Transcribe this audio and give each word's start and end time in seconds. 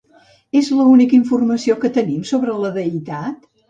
És 0.61 0.71
l'única 0.77 1.15
informació 1.19 1.79
que 1.87 1.95
tenim 2.01 2.27
sobre 2.35 2.61
la 2.67 2.77
deïtat? 2.83 3.53